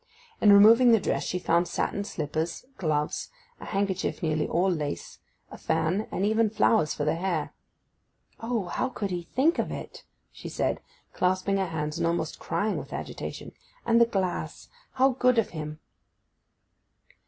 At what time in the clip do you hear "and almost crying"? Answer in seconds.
11.99-12.77